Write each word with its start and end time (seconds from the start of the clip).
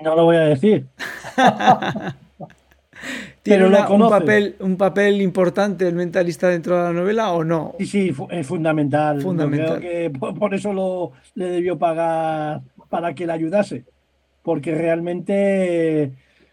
No 0.00 0.16
lo 0.16 0.24
voy 0.24 0.36
a 0.36 0.40
decir. 0.40 0.86
¿Tiene 3.42 3.66
un, 3.66 4.08
papel, 4.08 4.54
un 4.60 4.76
papel 4.76 5.20
importante 5.20 5.88
el 5.88 5.96
mentalista 5.96 6.48
dentro 6.48 6.76
de 6.76 6.82
la 6.84 6.92
novela 6.92 7.32
o 7.32 7.42
no? 7.42 7.74
Sí, 7.78 7.86
sí, 7.86 8.14
es 8.30 8.46
fundamental. 8.46 9.20
fundamental. 9.20 9.80
creo 9.80 10.10
que 10.10 10.18
por, 10.18 10.54
eso 10.54 10.72
lo, 10.72 11.10
le 11.34 11.46
debió 11.46 11.76
pagar 11.76 12.60
para 12.88 13.12
que 13.14 13.26
le 13.26 13.32
ayudase. 13.32 13.84
Porque 14.44 14.72
realmente 14.74 16.12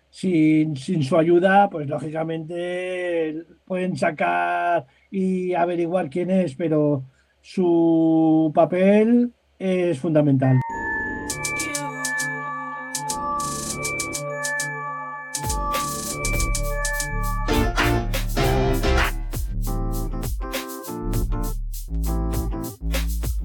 sin, 0.09 0.75
sin 0.75 1.03
su 1.03 1.15
ayuda, 1.17 1.69
pues 1.69 1.87
lógicamente 1.87 3.43
pueden 3.65 3.95
sacar 3.95 4.87
y 5.11 5.53
averiguar 5.53 6.09
quién 6.09 6.31
es, 6.31 6.55
pero 6.55 7.03
su 7.41 8.51
papel 8.55 9.31
es 9.59 9.99
fundamental. 9.99 10.59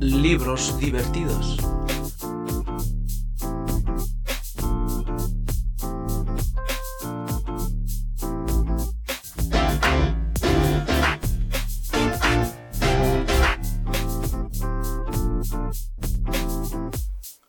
Libros 0.05 0.79
divertidos. 0.79 1.57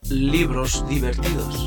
Libros 0.10 0.88
divertidos. 0.88 1.65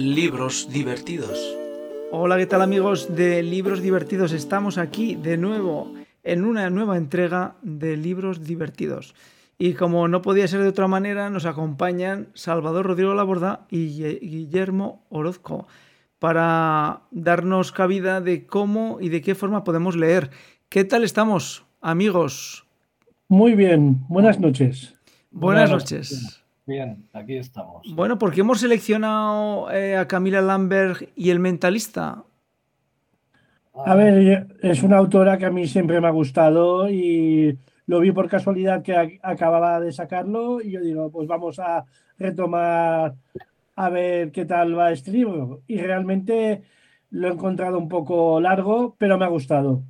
Libros 0.00 0.72
divertidos. 0.72 1.58
Hola, 2.10 2.38
¿qué 2.38 2.46
tal 2.46 2.62
amigos 2.62 3.14
de 3.14 3.42
Libros 3.42 3.82
Divertidos? 3.82 4.32
Estamos 4.32 4.78
aquí 4.78 5.14
de 5.14 5.36
nuevo 5.36 5.92
en 6.22 6.46
una 6.46 6.70
nueva 6.70 6.96
entrega 6.96 7.56
de 7.60 7.98
Libros 7.98 8.42
Divertidos. 8.42 9.14
Y 9.58 9.74
como 9.74 10.08
no 10.08 10.22
podía 10.22 10.48
ser 10.48 10.62
de 10.62 10.68
otra 10.68 10.88
manera, 10.88 11.28
nos 11.28 11.44
acompañan 11.44 12.28
Salvador 12.32 12.86
Rodrigo 12.86 13.12
Laborda 13.12 13.66
y 13.68 13.88
Guillermo 14.20 15.04
Orozco 15.10 15.68
para 16.18 17.02
darnos 17.10 17.70
cabida 17.70 18.22
de 18.22 18.46
cómo 18.46 19.02
y 19.02 19.10
de 19.10 19.20
qué 19.20 19.34
forma 19.34 19.64
podemos 19.64 19.96
leer. 19.96 20.30
¿Qué 20.70 20.84
tal 20.84 21.04
estamos, 21.04 21.66
amigos? 21.82 22.64
Muy 23.28 23.54
bien, 23.54 24.00
buenas 24.08 24.40
noches. 24.40 24.94
Buenas, 25.30 25.70
noches. 25.70 26.39
Bien, 26.70 27.08
aquí 27.12 27.36
estamos. 27.36 27.82
Bueno, 27.96 28.16
¿por 28.16 28.32
qué 28.32 28.42
hemos 28.42 28.60
seleccionado 28.60 29.72
eh, 29.72 29.96
a 29.96 30.06
Camila 30.06 30.40
Lambert 30.40 31.02
y 31.16 31.30
El 31.30 31.40
Mentalista? 31.40 32.22
A 33.74 33.94
ver, 33.96 34.46
es 34.62 34.84
una 34.84 34.98
autora 34.98 35.36
que 35.36 35.46
a 35.46 35.50
mí 35.50 35.66
siempre 35.66 36.00
me 36.00 36.06
ha 36.06 36.12
gustado 36.12 36.88
y 36.88 37.58
lo 37.86 37.98
vi 37.98 38.12
por 38.12 38.28
casualidad 38.28 38.84
que 38.84 39.18
acababa 39.20 39.80
de 39.80 39.90
sacarlo 39.90 40.62
y 40.62 40.70
yo 40.70 40.80
digo, 40.80 41.10
pues 41.10 41.26
vamos 41.26 41.58
a 41.58 41.86
retomar 42.16 43.16
a 43.74 43.88
ver 43.88 44.30
qué 44.30 44.44
tal 44.44 44.78
va 44.78 44.92
este 44.92 45.10
libro. 45.10 45.62
Y 45.66 45.76
realmente 45.78 46.62
lo 47.10 47.26
he 47.26 47.32
encontrado 47.32 47.78
un 47.78 47.88
poco 47.88 48.40
largo, 48.40 48.94
pero 48.96 49.18
me 49.18 49.24
ha 49.24 49.28
gustado. 49.28 49.82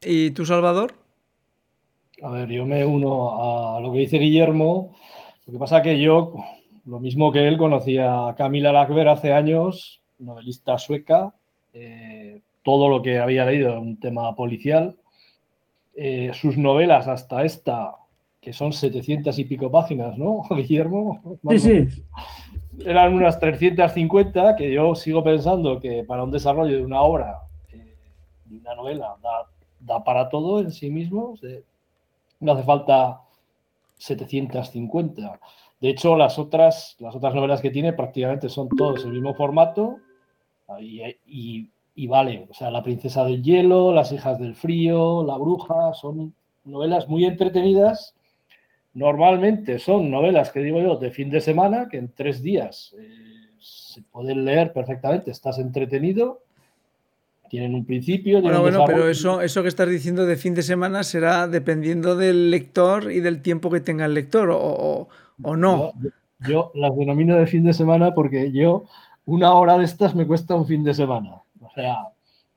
¿Y 0.00 0.30
tú, 0.30 0.46
Salvador? 0.46 0.94
A 2.22 2.30
ver, 2.30 2.48
yo 2.48 2.64
me 2.64 2.86
uno 2.86 3.76
a 3.76 3.80
lo 3.80 3.92
que 3.92 3.98
dice 3.98 4.16
Guillermo. 4.16 4.96
Lo 5.46 5.52
que 5.52 5.58
pasa 5.58 5.78
es 5.78 5.82
que 5.82 6.00
yo, 6.00 6.34
lo 6.84 7.00
mismo 7.00 7.32
que 7.32 7.46
él, 7.48 7.58
conocía 7.58 8.28
a 8.28 8.34
Camila 8.34 8.72
Lackberg 8.72 9.08
hace 9.08 9.32
años, 9.32 10.00
novelista 10.18 10.78
sueca. 10.78 11.34
Eh, 11.72 12.40
todo 12.62 12.88
lo 12.88 13.02
que 13.02 13.18
había 13.18 13.44
leído 13.44 13.80
un 13.80 13.98
tema 13.98 14.34
policial. 14.34 14.96
Eh, 15.94 16.30
sus 16.34 16.56
novelas 16.56 17.08
hasta 17.08 17.44
esta, 17.44 17.96
que 18.40 18.52
son 18.52 18.72
700 18.72 19.38
y 19.38 19.44
pico 19.44 19.70
páginas, 19.70 20.16
¿no, 20.16 20.42
Guillermo? 20.50 21.38
Sí, 21.50 21.58
sí. 21.58 22.02
Eran 22.86 23.14
unas 23.14 23.38
350 23.38 24.56
que 24.56 24.72
yo 24.72 24.94
sigo 24.94 25.22
pensando 25.22 25.78
que 25.78 26.04
para 26.04 26.22
un 26.22 26.30
desarrollo 26.30 26.76
de 26.76 26.84
una 26.84 27.02
obra, 27.02 27.40
eh, 27.70 27.96
una 28.50 28.74
novela, 28.74 29.16
da, 29.80 30.02
para 30.04 30.28
todo 30.28 30.60
en 30.60 30.72
sí 30.72 30.88
mismo. 30.88 31.34
no 32.40 32.52
hace 32.52 32.62
falta 32.62 33.20
750. 34.02 35.40
De 35.80 35.88
hecho, 35.88 36.16
las 36.16 36.38
otras, 36.38 36.96
las 36.98 37.14
otras 37.14 37.34
novelas 37.34 37.60
que 37.60 37.70
tiene 37.70 37.92
prácticamente 37.92 38.48
son 38.48 38.68
todos 38.68 39.04
el 39.04 39.12
mismo 39.12 39.34
formato 39.34 39.98
y, 40.80 41.70
y, 41.94 42.06
vale. 42.06 42.46
O 42.50 42.54
sea, 42.54 42.70
La 42.70 42.82
princesa 42.82 43.24
del 43.24 43.42
hielo, 43.42 43.92
Las 43.92 44.12
hijas 44.12 44.38
del 44.38 44.54
frío, 44.54 45.24
La 45.24 45.36
bruja, 45.36 45.94
son 45.94 46.34
novelas 46.64 47.08
muy 47.08 47.24
entretenidas. 47.24 48.14
Normalmente 48.94 49.78
son 49.78 50.10
novelas 50.10 50.50
que 50.50 50.60
digo 50.60 50.80
yo 50.80 50.96
de 50.96 51.10
fin 51.10 51.30
de 51.30 51.40
semana, 51.40 51.88
que 51.88 51.96
en 51.98 52.12
tres 52.12 52.42
días 52.42 52.94
eh, 52.98 53.50
se 53.58 54.02
pueden 54.02 54.44
leer 54.44 54.72
perfectamente, 54.72 55.30
estás 55.30 55.58
entretenido 55.58 56.42
tienen 57.52 57.74
un 57.74 57.84
principio. 57.84 58.40
Bueno, 58.40 58.62
bueno, 58.62 58.84
pero 58.86 59.10
eso, 59.10 59.42
eso 59.42 59.60
que 59.60 59.68
estás 59.68 59.86
diciendo 59.86 60.24
de 60.24 60.36
fin 60.36 60.54
de 60.54 60.62
semana 60.62 61.02
será 61.02 61.46
dependiendo 61.46 62.16
del 62.16 62.50
lector 62.50 63.12
y 63.12 63.20
del 63.20 63.42
tiempo 63.42 63.68
que 63.68 63.82
tenga 63.82 64.06
el 64.06 64.14
lector, 64.14 64.48
o, 64.50 65.06
no. 65.54 65.92
Yo, 66.38 66.72
las 66.74 66.96
denomino 66.96 67.36
de 67.36 67.46
fin 67.46 67.62
de 67.62 67.74
semana 67.74 68.14
porque 68.14 68.52
yo, 68.52 68.86
una 69.26 69.52
hora 69.52 69.76
de 69.76 69.84
estas 69.84 70.14
me 70.14 70.26
cuesta 70.26 70.54
un 70.54 70.66
fin 70.66 70.82
de 70.82 70.94
semana. 70.94 71.42
O 71.60 71.68
sea, 71.74 72.08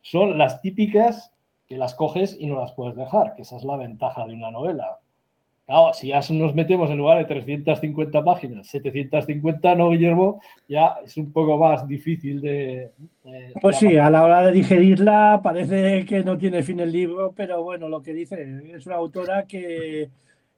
son 0.01 0.37
las 0.37 0.61
típicas 0.61 1.33
que 1.67 1.75
las 1.75 1.93
coges 1.93 2.37
y 2.39 2.47
no 2.47 2.61
las 2.61 2.71
puedes 2.71 2.95
dejar, 2.95 3.35
que 3.35 3.41
esa 3.41 3.57
es 3.57 3.65
la 3.65 3.75
ventaja 3.75 4.25
de 4.25 4.33
una 4.33 4.49
novela. 4.49 4.99
Claro, 5.65 5.93
si 5.93 6.09
ya 6.09 6.21
nos 6.29 6.53
metemos 6.53 6.91
en 6.91 6.97
lugar 6.99 7.17
de 7.17 7.25
350 7.25 8.23
páginas, 8.23 8.67
750, 8.67 9.73
¿no, 9.73 9.89
Guillermo? 9.89 10.39
Ya 10.67 10.97
es 11.03 11.17
un 11.17 11.31
poco 11.31 11.57
más 11.57 11.87
difícil 11.87 12.39
de... 12.39 12.91
pues 13.59 13.77
sí, 13.77 13.97
a 13.97 14.11
la 14.11 14.23
hora 14.23 14.45
de 14.45 14.51
digerirla 14.51 15.39
parece 15.43 16.05
que 16.05 16.23
no 16.23 16.37
tiene 16.37 16.61
fin 16.61 16.79
el 16.81 16.91
libro, 16.91 17.33
pero 17.35 17.63
bueno, 17.63 17.89
lo 17.89 18.03
que 18.03 18.13
dice 18.13 18.61
es 18.75 18.85
una 18.85 18.97
autora 18.97 19.47
que 19.47 20.11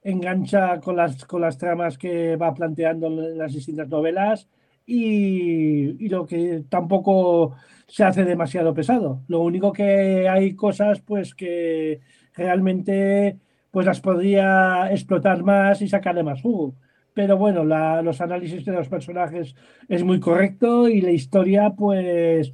engancha 0.03 0.81
con 0.81 0.97
las, 0.97 1.23
con 1.23 1.39
las 1.39 1.57
tramas 1.57 1.97
que 1.97 2.35
va 2.35 2.53
planteando 2.53 3.07
en 3.07 3.37
las 3.37 3.53
distintas 3.53 3.87
novelas 3.87 4.49
y, 4.85 6.03
y 6.05 6.09
lo 6.09 6.25
que 6.25 6.63
tampoco 6.67 7.55
se 7.87 8.03
hace 8.03 8.25
demasiado 8.25 8.73
pesado. 8.73 9.21
Lo 9.29 9.39
único 9.39 9.71
que 9.71 10.27
hay 10.27 10.53
cosas 10.53 10.99
pues 10.99 11.33
que 11.33 12.01
realmente 12.35 13.37
pues 13.77 13.85
las 13.85 14.01
podría 14.01 14.89
explotar 14.89 15.43
más 15.43 15.83
y 15.83 15.87
sacarle 15.87 16.23
más 16.23 16.41
jugo. 16.41 16.73
Pero 17.13 17.37
bueno, 17.37 17.63
los 17.63 18.21
análisis 18.21 18.65
de 18.65 18.71
los 18.71 18.89
personajes 18.89 19.53
es 19.87 20.03
muy 20.03 20.19
correcto 20.19 20.89
y 20.89 20.99
la 20.99 21.11
historia, 21.11 21.69
pues 21.77 22.53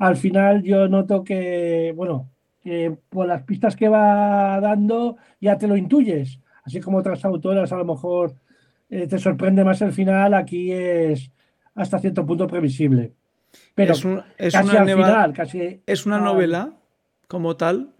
al 0.00 0.16
final 0.16 0.64
yo 0.64 0.88
noto 0.88 1.22
que, 1.22 1.92
bueno, 1.94 2.28
que 2.60 2.92
por 3.08 3.28
las 3.28 3.44
pistas 3.44 3.76
que 3.76 3.88
va 3.88 4.58
dando 4.60 5.16
ya 5.40 5.56
te 5.56 5.68
lo 5.68 5.76
intuyes. 5.76 6.40
Así 6.64 6.80
como 6.80 6.98
otras 6.98 7.24
autoras 7.24 7.70
a 7.70 7.76
lo 7.76 7.84
mejor 7.84 8.34
eh, 8.90 9.06
te 9.06 9.20
sorprende 9.20 9.62
más 9.62 9.80
el 9.80 9.92
final, 9.92 10.34
aquí 10.34 10.72
es 10.72 11.30
hasta 11.76 12.00
cierto 12.00 12.26
punto 12.26 12.48
previsible. 12.48 13.12
Pero 13.76 13.92
es, 13.92 14.52
casi 14.52 14.76
al 14.76 14.90
final, 14.90 15.32
casi, 15.34 15.82
es 15.86 16.04
una 16.04 16.18
novela 16.18 16.72
como 17.28 17.54
tal 17.54 17.93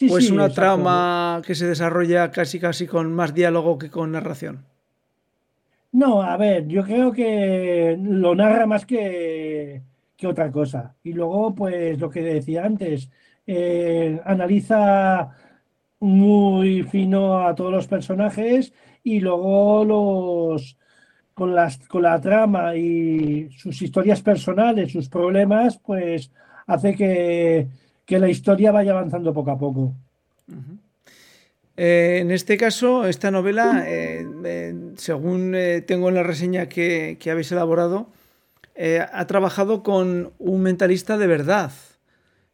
¿O 0.00 0.18
es 0.18 0.30
una 0.30 0.48
trama 0.48 1.42
que 1.44 1.54
se 1.54 1.66
desarrolla 1.66 2.30
casi 2.30 2.60
casi 2.60 2.86
con 2.86 3.12
más 3.12 3.34
diálogo 3.34 3.78
que 3.78 3.90
con 3.90 4.12
narración? 4.12 4.64
No, 5.90 6.22
a 6.22 6.36
ver, 6.36 6.68
yo 6.68 6.84
creo 6.84 7.12
que 7.12 7.98
lo 8.00 8.34
narra 8.34 8.66
más 8.66 8.86
que, 8.86 9.82
que 10.16 10.26
otra 10.26 10.52
cosa. 10.52 10.94
Y 11.02 11.14
luego, 11.14 11.54
pues 11.54 11.98
lo 11.98 12.10
que 12.10 12.22
decía 12.22 12.64
antes, 12.64 13.10
eh, 13.46 14.20
analiza 14.24 15.30
muy 16.00 16.82
fino 16.84 17.38
a 17.46 17.54
todos 17.54 17.72
los 17.72 17.88
personajes 17.88 18.72
y 19.02 19.20
luego 19.20 19.84
los 19.84 20.76
con 21.34 21.54
las 21.54 21.78
con 21.88 22.02
la 22.02 22.20
trama 22.20 22.76
y 22.76 23.48
sus 23.50 23.80
historias 23.82 24.22
personales, 24.22 24.92
sus 24.92 25.08
problemas, 25.08 25.78
pues 25.78 26.32
hace 26.66 26.94
que 26.94 27.68
que 28.08 28.18
la 28.18 28.30
historia 28.30 28.72
vaya 28.72 28.92
avanzando 28.92 29.34
poco 29.34 29.50
a 29.50 29.58
poco. 29.58 29.92
Eh, 31.76 32.20
en 32.22 32.30
este 32.30 32.56
caso, 32.56 33.06
esta 33.06 33.30
novela, 33.30 33.84
eh, 33.86 34.26
eh, 34.46 34.74
según 34.96 35.54
tengo 35.86 36.08
en 36.08 36.14
la 36.14 36.22
reseña 36.22 36.70
que, 36.70 37.18
habéis 37.30 37.52
elaborado, 37.52 38.08
ha 39.12 39.26
trabajado 39.26 39.82
con 39.82 40.32
un 40.38 40.62
mentalista 40.62 41.18
de 41.18 41.26
verdad. 41.26 41.70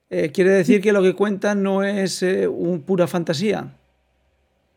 quiere 0.09 0.51
decir 0.51 0.81
que 0.81 0.93
lo 0.93 1.03
que 1.03 1.15
cuenta 1.15 1.55
no 1.55 1.85
es 1.85 2.23
un 2.23 2.83
pura 2.83 3.07
fantasía. 3.07 3.69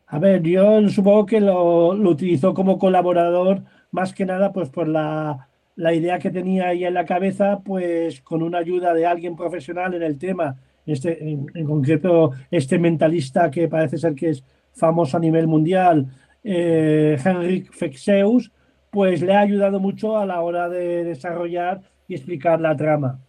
A 0.06 0.18
ver, 0.20 0.42
yo 0.42 0.88
supongo 0.88 1.26
que 1.26 1.40
lo, 1.40 1.88
utilizó 1.88 2.54
como 2.54 2.78
colaborador 2.78 3.62
más 3.90 4.12
que 4.12 4.26
nada 4.26 4.52
pues 4.52 4.68
por 4.68 4.86
la, 4.86 5.48
idea 5.76 6.18
que 6.18 6.30
tenía 6.30 6.68
ahí 6.68 6.84
en 6.84 6.94
la 6.94 7.04
cabeza, 7.04 7.60
pues 7.64 8.20
con 8.20 8.42
una 8.42 8.58
ayuda 8.58 8.94
de 8.94 9.06
alguien 9.06 9.34
profesional 9.34 9.94
en 9.94 10.02
el 10.02 10.18
tema, 10.18 10.56
este, 10.92 11.22
en, 11.22 11.64
concreto 11.66 12.32
este 12.50 12.78
mentalista 12.78 13.50
que 13.50 13.68
parece 13.68 13.98
ser 13.98 14.14
que 14.14 14.30
es 14.30 14.44
famoso 14.72 15.16
a 15.16 15.20
nivel 15.20 15.46
mundial, 15.46 16.06
eh, 16.44 17.18
Henrik 17.22 17.72
Fexeus, 17.72 18.50
pues 18.90 19.22
le 19.22 19.34
ha 19.34 19.40
ayudado 19.40 19.80
mucho 19.80 20.16
a 20.16 20.26
la 20.26 20.40
hora 20.40 20.68
de 20.68 21.04
desarrollar 21.04 21.82
y 22.06 22.14
explicar 22.14 22.60
la 22.60 22.76
trama. 22.76 23.20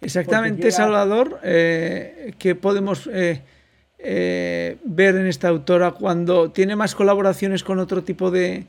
Exactamente, 0.00 0.70
Salvador, 0.70 1.38
eh, 1.42 2.32
que 2.38 2.54
podemos 2.54 3.06
eh, 3.12 3.42
eh, 3.98 4.78
ver 4.84 5.16
en 5.16 5.26
esta 5.26 5.48
autora 5.48 5.92
cuando 5.92 6.50
tiene 6.50 6.76
más 6.76 6.94
colaboraciones 6.94 7.62
con 7.62 7.78
otro 7.78 8.02
tipo 8.02 8.30
de, 8.30 8.64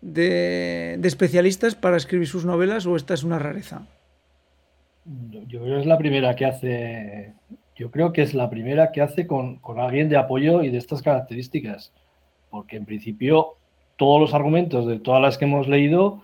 de, 0.00 0.98
especialistas 1.02 1.74
para 1.74 1.98
escribir 1.98 2.26
sus 2.26 2.46
novelas 2.46 2.86
o 2.86 2.96
esta 2.96 3.12
es 3.12 3.22
una 3.22 3.38
rareza? 3.38 3.86
Yo 5.04 5.60
creo 5.60 5.74
que 5.76 5.80
es 5.80 5.86
la 5.86 5.98
primera 5.98 6.34
que 6.34 6.46
hace, 6.46 7.34
yo 7.80 7.90
creo 7.90 8.12
que 8.12 8.20
es 8.20 8.34
la 8.34 8.50
primera 8.50 8.92
que 8.92 9.00
hace 9.00 9.26
con, 9.26 9.56
con 9.56 9.80
alguien 9.80 10.10
de 10.10 10.18
apoyo 10.18 10.62
y 10.62 10.68
de 10.68 10.76
estas 10.76 11.00
características, 11.00 11.94
porque 12.50 12.76
en 12.76 12.84
principio 12.84 13.56
todos 13.96 14.20
los 14.20 14.34
argumentos 14.34 14.86
de 14.86 14.98
todas 14.98 15.22
las 15.22 15.38
que 15.38 15.46
hemos 15.46 15.66
leído 15.66 16.20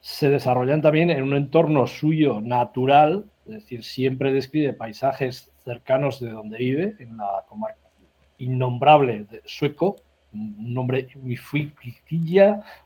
se 0.00 0.28
desarrollan 0.28 0.82
también 0.82 1.08
en 1.08 1.22
un 1.22 1.34
entorno 1.34 1.86
suyo 1.86 2.42
natural, 2.42 3.24
es 3.46 3.52
decir, 3.52 3.84
siempre 3.84 4.34
describe 4.34 4.74
paisajes 4.74 5.50
cercanos 5.64 6.20
de 6.20 6.28
donde 6.28 6.58
vive, 6.58 6.96
en 6.98 7.16
la 7.16 7.42
comarca 7.48 7.88
innombrable 8.36 9.26
sueco, 9.46 9.96
un 10.34 10.74
nombre 10.74 11.08
muy 11.16 11.38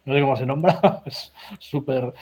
no 0.05 0.15
sé 0.15 0.21
cómo 0.21 0.37
se 0.37 0.47
nombra, 0.47 1.03
es 1.07 1.33
súper... 1.59 2.13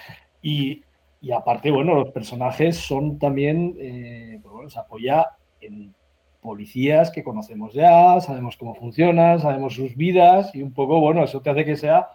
Y, 0.40 0.82
y, 1.20 1.30
aparte, 1.30 1.70
bueno, 1.70 1.94
los 1.94 2.10
personajes 2.10 2.78
son 2.78 3.18
también, 3.18 3.76
eh, 3.78 4.38
pues 4.42 4.54
bueno, 4.54 4.70
se 4.70 4.78
apoya 4.78 5.26
en 5.66 5.94
policías 6.40 7.10
que 7.10 7.24
conocemos 7.24 7.72
ya, 7.72 8.20
sabemos 8.20 8.56
cómo 8.56 8.74
funcionan, 8.74 9.40
sabemos 9.40 9.74
sus 9.74 9.96
vidas 9.96 10.54
y 10.54 10.62
un 10.62 10.72
poco, 10.72 11.00
bueno, 11.00 11.24
eso 11.24 11.40
te 11.40 11.50
hace 11.50 11.64
que 11.64 11.76
sea 11.76 12.08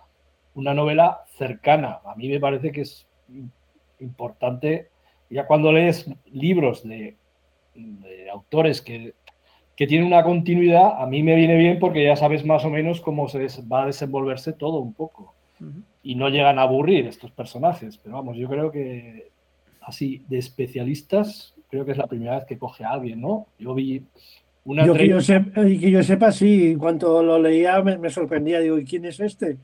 una 0.54 0.74
novela 0.74 1.22
cercana. 1.38 2.00
A 2.06 2.16
mí 2.16 2.30
me 2.30 2.40
parece 2.40 2.72
que 2.72 2.81
es 2.81 3.07
importante, 4.00 4.90
ya 5.30 5.48
cuando 5.48 5.72
lees 5.72 6.10
libros 6.25 6.88
de, 6.88 7.18
de 7.74 8.30
autores 8.30 8.81
que 8.81 9.13
que 9.80 9.88
tiene 9.88 10.06
una 10.06 10.24
continuidad, 10.24 11.01
a 11.01 11.06
mí 11.06 11.24
me 11.24 11.36
viene 11.36 11.56
bien 11.56 11.80
porque 11.80 12.04
ya 12.04 12.18
sabes 12.18 12.44
más 12.46 12.66
o 12.66 12.69
menos 12.69 13.00
cómo 13.00 13.30
se 13.30 13.48
va 13.62 13.84
a 13.84 13.86
desenvolverse 13.86 14.51
todo 14.51 14.80
un 14.80 14.94
poco. 14.94 15.34
Y 16.04 16.16
no 16.16 16.28
llegan 16.28 16.60
a 16.60 16.63
aburrir 16.63 17.07
estos 17.07 17.31
personajes. 17.31 17.98
Pero 17.98 18.18
vamos, 18.18 18.36
yo 18.36 18.50
creo 18.50 18.74
que 18.74 19.31
así 19.80 20.22
de 20.28 20.38
especialistas, 20.38 21.56
creo 21.69 21.86
que 21.86 21.92
es 21.92 21.98
la 21.98 22.07
primera 22.07 22.36
vez 22.36 22.45
que 22.45 22.57
coge 22.57 22.83
a 22.83 22.92
alguien, 22.92 23.21
¿no? 23.21 23.48
Yo 23.57 23.74
vi 23.74 24.04
una... 24.66 24.86
Yo 24.86 24.94
que, 24.94 25.07
yo 25.07 25.21
sepa, 25.21 25.62
que 25.63 25.92
yo 25.92 26.04
sepa, 26.04 26.31
sí, 26.31 26.71
en 26.71 26.80
cuanto 26.80 27.24
lo 27.24 27.39
leía 27.39 27.81
me, 27.81 28.10
sorprendía, 28.10 28.60
digo, 28.60 28.77
¿y 28.77 28.86
quién 28.86 29.06
es 29.06 29.19
este? 29.19 29.57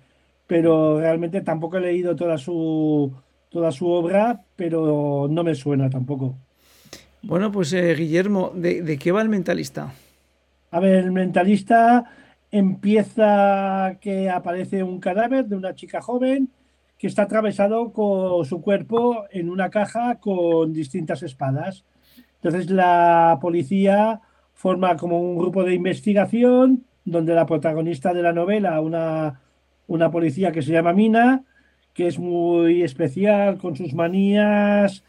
Pero 0.48 1.00
realmente 1.00 1.42
tampoco 1.42 1.78
he 1.78 1.82
leído 1.82 2.16
toda 2.16 2.38
su, 2.38 3.12
toda 3.50 3.72
su 3.72 3.90
obra, 3.90 4.42
pero 4.56 5.28
no 5.30 5.44
me 5.44 5.56
suena 5.56 5.90
tampoco. 5.90 6.36
Bueno, 7.24 7.52
pues 7.52 7.74
eh, 7.74 7.96
Guillermo, 7.96 8.52
¿de, 8.54 8.84
¿de, 8.84 8.98
qué 9.00 9.12
va 9.12 9.22
el 9.22 9.30
mentalista? 9.30 9.92
A 10.70 10.80
ver, 10.80 11.06
el 11.06 11.12
mentalista 11.12 12.06
empieza 12.52 13.98
que 14.00 14.30
aparece 14.30 14.84
un 14.84 15.00
cadáver 15.00 15.46
de 15.46 15.56
una 15.56 15.74
chica 15.74 16.02
joven 16.02 16.50
que 16.98 17.08
está 17.08 17.24
atravesado 17.24 17.92
con 17.92 18.46
su 18.46 18.62
cuerpo 18.62 19.26
en 19.32 19.50
una 19.50 19.70
caja 19.70 20.20
con 20.20 20.72
distintas 20.72 21.24
espadas. 21.24 21.84
Entonces 22.46 22.70
la 22.70 23.40
policía 23.42 24.22
forma 24.54 24.96
como 24.98 25.20
un 25.20 25.36
grupo 25.36 25.64
de 25.64 25.74
investigación 25.74 26.86
donde 27.04 27.34
la 27.34 27.48
protagonista 27.48 28.14
de 28.14 28.22
la 28.22 28.34
novela, 28.34 28.80
una, 28.82 29.42
una 29.88 30.12
policía 30.12 30.52
que 30.52 30.62
se 30.62 30.72
llama 30.72 30.94
Mina, 30.94 31.44
que 31.94 32.08
es 32.08 32.20
muy 32.20 32.84
especial 32.84 33.58
con 33.58 33.76
sus 33.76 33.94
manías, 33.94 35.04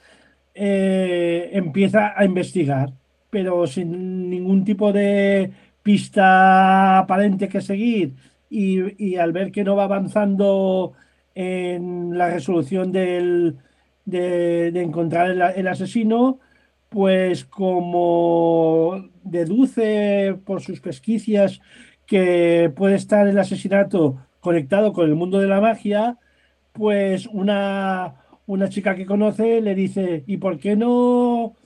eh, 0.55 1.51
empieza 1.53 2.15
a 2.17 2.25
investigar 2.25 2.93
pero 3.29 3.67
sin 3.67 4.31
ningún 4.31 4.65
tipo 4.65 4.93
de 4.95 5.51
pista 5.83 6.99
aparente 6.99 7.49
que 7.51 7.61
seguir. 7.61 8.15
Y, 8.49 9.17
al 9.17 9.33
ver 9.33 9.53
que 9.53 9.63
no 9.65 9.77
va 9.77 9.85
avanzando 9.85 10.95
en 11.35 12.17
la 12.17 12.31
resolución 12.31 12.93
del, 12.93 13.59
de, 14.07 14.69
encontrar 14.81 15.31
el, 15.55 15.69
asesino, 15.69 16.39
pues 16.89 17.45
como 17.45 19.09
deduce 19.25 20.37
por 20.45 20.63
sus 20.63 20.81
pesquicias 20.81 21.61
que 22.07 22.73
puede 22.75 22.97
estar 22.97 23.27
el 23.27 23.39
asesinato 23.39 24.19
conectado 24.41 24.93
con 24.93 25.07
el 25.09 25.17
mundo 25.17 25.41
de 25.41 25.49
la 25.49 25.61
magia, 25.61 26.19
pues 26.73 27.27
una, 27.27 28.15
una 28.47 28.69
chica 28.69 28.95
que 28.95 29.07
conoce 29.07 29.61
le 29.61 29.75
dice, 29.75 30.25
¿y 30.27 30.37
por 30.37 30.59
qué 30.59 30.77
no 30.77 31.57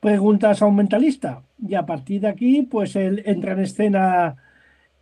preguntas 0.00 0.62
a 0.62 0.66
un 0.66 0.76
mentalista. 0.76 1.42
Y 1.66 1.74
a 1.74 1.86
partir 1.86 2.22
de 2.22 2.28
aquí, 2.28 2.62
pues 2.62 2.96
él 2.96 3.22
entra 3.26 3.52
en 3.52 3.60
escena 3.60 4.36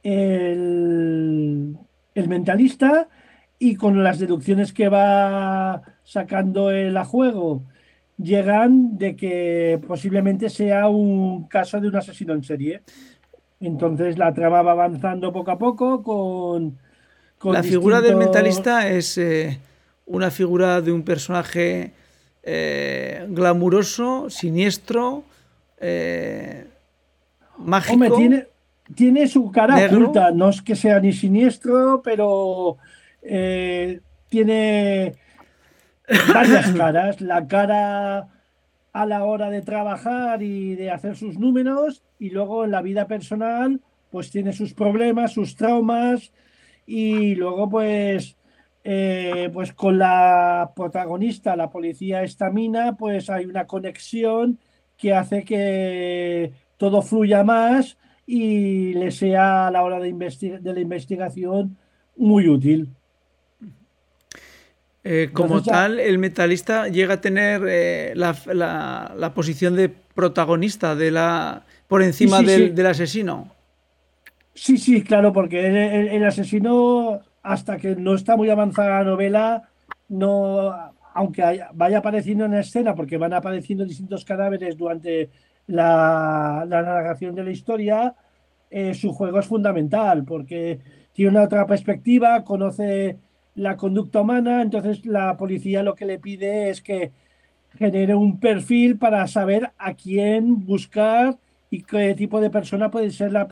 el, 0.02 1.78
mentalista 2.28 3.08
y 3.60 3.76
con 3.76 4.02
las 4.02 4.18
deducciones 4.18 4.72
que 4.72 4.88
va 4.88 5.82
sacando 6.02 6.70
él 6.70 6.96
a 6.96 7.04
juego, 7.04 7.62
llegan 8.18 8.98
de 8.98 9.16
que 9.16 9.80
posiblemente 9.86 10.50
sea 10.50 10.88
un 10.88 11.46
caso 11.46 11.80
de 11.80 11.88
un 11.88 11.96
asesino 11.96 12.34
en 12.34 12.42
serie. 12.42 12.82
Entonces 13.60 14.18
la 14.18 14.32
trama 14.34 14.62
va 14.62 14.72
avanzando 14.72 15.32
poco 15.32 15.50
a 15.50 15.58
poco 15.58 16.02
con... 16.02 16.78
la 17.44 17.62
figura 17.62 18.00
del 18.00 18.16
mentalista 18.16 18.88
es 18.88 19.18
eh, 19.18 19.58
una 20.06 20.30
figura 20.30 20.80
de 20.80 20.92
un 20.92 21.02
personaje 21.02 21.92
eh, 22.42 23.26
glamuroso, 23.28 24.30
siniestro, 24.30 25.24
eh, 25.80 26.66
mágico. 27.58 28.16
tiene, 28.16 28.46
tiene 28.94 29.26
su 29.26 29.50
cara 29.50 29.86
oculta, 29.86 30.30
no 30.30 30.50
es 30.50 30.62
que 30.62 30.76
sea 30.76 31.00
ni 31.00 31.12
siniestro, 31.12 32.00
pero 32.02 32.78
tiene 34.28 35.14
varias 36.32 36.72
caras. 36.72 37.20
La 37.20 37.46
cara 37.46 38.28
a 38.92 39.06
la 39.06 39.24
hora 39.24 39.50
de 39.50 39.62
trabajar 39.62 40.42
y 40.42 40.74
de 40.74 40.90
hacer 40.90 41.16
sus 41.16 41.38
números, 41.38 42.02
y 42.18 42.30
luego 42.30 42.64
en 42.64 42.72
la 42.72 42.82
vida 42.82 43.06
personal, 43.06 43.80
pues 44.10 44.30
tiene 44.30 44.52
sus 44.52 44.74
problemas, 44.74 45.32
sus 45.32 45.56
traumas, 45.56 46.32
y 46.86 47.34
luego 47.34 47.68
pues 47.68 48.38
eh, 48.84 49.50
pues 49.52 49.72
con 49.72 49.98
la 49.98 50.72
protagonista, 50.74 51.56
la 51.56 51.68
policía 51.68 52.22
estamina, 52.22 52.96
pues 52.96 53.28
hay 53.28 53.44
una 53.44 53.66
conexión 53.66 54.58
que 54.96 55.12
hace 55.12 55.44
que 55.44 56.52
todo 56.78 57.02
fluya 57.02 57.44
más 57.44 57.98
y 58.26 58.94
le 58.94 59.10
sea 59.10 59.66
a 59.66 59.70
la 59.70 59.82
hora 59.82 60.00
de, 60.00 60.12
de 60.60 60.72
la 60.72 60.80
investigación 60.80 61.76
muy 62.16 62.48
útil. 62.48 62.88
Eh, 65.10 65.30
como 65.32 65.62
tal, 65.62 66.00
el 66.00 66.18
metalista 66.18 66.86
llega 66.88 67.14
a 67.14 67.20
tener 67.22 67.62
eh, 67.66 68.12
la, 68.14 69.32
posición 69.34 69.74
de 69.74 69.88
protagonista 69.88 70.94
de 70.94 71.10
la 71.10 71.62
por 71.86 72.02
encima 72.02 72.42
del, 72.42 72.86
asesino. 72.86 73.48
Sí, 74.52 74.76
sí, 74.76 75.02
claro, 75.02 75.32
porque 75.32 75.66
el 76.14 76.22
asesino 76.26 77.22
hasta 77.42 77.78
que 77.78 77.96
no 77.96 78.14
está 78.16 78.36
muy 78.36 78.50
avanzada 78.50 78.98
la 78.98 79.04
novela, 79.04 79.70
no, 80.10 80.74
aunque 81.14 81.62
vaya 81.72 81.98
apareciendo 81.98 82.44
en 82.44 82.52
escena, 82.52 82.94
porque 82.94 83.16
van 83.16 83.32
apareciendo 83.32 83.86
distintos 83.86 84.26
cadáveres 84.26 84.76
durante 84.76 85.30
la, 85.68 86.66
narración 86.68 87.34
de 87.34 87.44
la 87.44 87.50
historia, 87.50 88.14
eh, 88.70 88.92
su 88.92 89.14
juego 89.14 89.38
es 89.38 89.46
fundamental, 89.46 90.24
porque 90.24 90.80
tiene 91.14 91.30
una 91.30 91.44
otra 91.44 91.66
perspectiva, 91.66 92.44
conoce 92.44 93.16
la 93.58 93.76
conducta 93.76 94.20
humana, 94.20 94.62
entonces 94.62 95.04
la 95.04 95.36
policía 95.36 95.82
lo 95.82 95.94
que 95.94 96.06
le 96.06 96.18
pide 96.18 96.70
es 96.70 96.80
que 96.80 97.10
genere 97.76 98.14
un 98.14 98.38
perfil 98.38 98.96
para 98.96 99.26
saber 99.26 99.70
a 99.78 99.94
quién 99.94 100.64
buscar 100.64 101.36
y 101.70 101.82
qué 101.82 102.14
tipo 102.14 102.40
de 102.40 102.50
persona 102.50 102.90
puede 102.90 103.10
ser 103.10 103.32
la, 103.32 103.46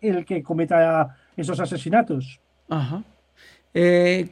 el 0.00 0.24
que 0.24 0.42
cometa 0.42 1.16
esos 1.36 1.60
asesinatos. 1.60 2.40
Ajá. 2.68 3.02
Eh, 3.72 4.28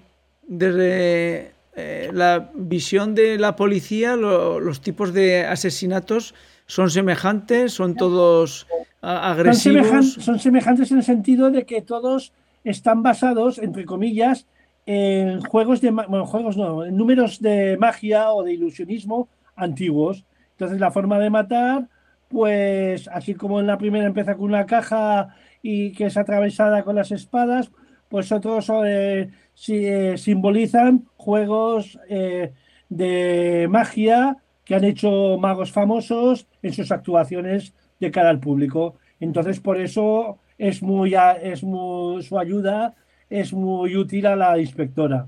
desde 0.47 1.53
eh, 1.77 2.11
la 2.13 2.51
visión 2.55 3.15
de 3.15 3.39
la 3.39 3.55
policía, 3.55 4.17
los 4.17 4.81
tipos 4.81 5.15
de 5.15 5.47
asesinatos 5.47 6.35
son 6.67 6.91
semejantes, 6.91 7.73
son 7.73 7.95
todos 7.95 8.67
agresivos. 9.01 10.15
Son, 10.15 10.39
semejantes 10.41 10.91
en 10.91 10.99
el 10.99 11.05
sentido 11.05 11.51
de 11.51 11.65
que 11.65 11.83
todos 11.83 12.33
están 12.65 13.03
basados, 13.03 13.59
entre 13.59 13.85
comillas, 13.85 14.47
en 14.93 15.41
juegos 15.43 15.81
de 15.81 15.93
juegos 15.93 16.57
no, 16.57 16.85
números 16.87 17.41
de 17.41 17.77
magia 17.79 18.33
o 18.33 18.43
de 18.43 18.55
ilusionismo 18.55 19.29
antiguos. 19.55 20.25
Entonces 20.53 20.81
la 20.81 20.91
forma 20.91 21.21
de 21.21 21.31
matar, 21.31 21.89
pues 22.29 23.07
así 23.07 23.35
como 23.35 23.61
en 23.61 23.69
la 23.69 23.79
primera 23.79 24.07
empieza 24.07 24.35
con 24.35 24.47
una 24.47 24.67
caja 24.67 25.37
y 25.63 25.93
que 25.93 26.07
es 26.07 26.17
atravesada 26.17 26.83
con 26.83 26.97
las 26.97 27.13
espadas, 27.13 27.71
pues 28.09 28.33
otros 28.33 28.69
eh, 28.85 29.31
eh, 29.69 30.15
simbolizan 30.19 31.07
juegos 31.17 31.97
eh, 32.09 32.53
de 32.89 33.69
magia 33.71 34.39
que 34.65 34.75
han 34.75 34.83
hecho 34.83 35.39
magos 35.39 35.71
famosos 35.71 36.49
en 36.63 36.73
sus 36.73 36.91
actuaciones 36.91 37.75
de 38.01 38.11
cara 38.11 38.31
al 38.31 38.41
público. 38.41 38.97
Entonces, 39.21 39.61
por 39.61 39.81
eso 39.81 40.39
es 40.59 40.77
es 40.79 41.63
muy 41.63 42.23
su 42.23 42.39
ayuda 42.39 42.97
es 43.31 43.53
muy 43.53 43.97
útil 43.97 44.27
a 44.27 44.37
la 44.37 44.59
inspectora. 44.59 45.27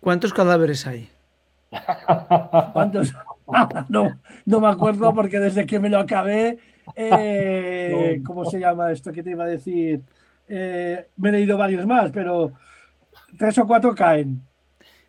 ¿Cuántos 0.00 0.32
cadáveres 0.32 0.86
hay? 0.86 1.08
¿Cuántos? 2.72 3.14
no, 3.88 4.18
no 4.44 4.60
me 4.60 4.68
acuerdo 4.68 5.14
porque 5.14 5.38
desde 5.38 5.66
que 5.66 5.78
me 5.78 5.88
lo 5.88 5.98
acabé, 5.98 6.58
¿cómo 8.24 8.44
se 8.44 8.60
llama 8.60 8.92
esto 8.92 9.12
que 9.12 9.22
te 9.22 9.30
iba 9.30 9.44
a 9.44 9.48
decir? 9.48 10.00
Eh, 10.48 11.06
me 11.16 11.30
he 11.30 11.32
leído 11.32 11.56
varios 11.56 11.86
más, 11.86 12.10
pero 12.10 12.52
tres 13.38 13.56
o 13.58 13.66
cuatro 13.66 13.94
caen. 13.94 14.42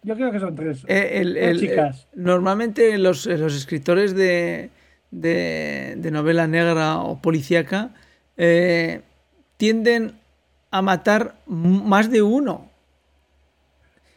Yo 0.04 0.16
creo 0.16 0.32
que 0.32 0.40
son 0.40 0.56
tres. 0.56 0.86
Eh, 0.88 1.56
chicas. 1.60 2.08
normalmente 2.14 2.98
los, 2.98 3.26
escritores 3.26 4.16
de, 4.16 4.70
de, 5.12 6.10
novela 6.12 6.48
negra 6.48 7.00
o 7.00 7.20
policíaca 7.20 7.90
eh, 8.38 9.02
tienden 9.58 10.14
a 10.78 10.82
matar 10.82 11.36
más 11.46 12.12
de 12.12 12.22
uno. 12.22 12.70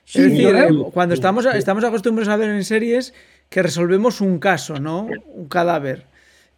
es 0.06 0.24
decir, 0.24 0.54
cuando 0.92 1.14
estamos, 1.14 1.46
estamos 1.46 1.84
acostumbrados 1.84 2.32
a 2.32 2.36
ver 2.36 2.50
en 2.50 2.64
series 2.64 3.14
que 3.48 3.62
resolvemos 3.62 4.20
un 4.20 4.38
caso, 4.38 4.80
¿no? 4.80 5.08
Un 5.26 5.48
cadáver. 5.48 6.06